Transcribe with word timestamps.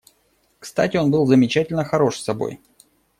Кстати, 0.57 0.97
он 0.97 1.11
был 1.11 1.27
замечательно 1.27 1.85
хорош 1.85 2.17
собой. 2.19 2.59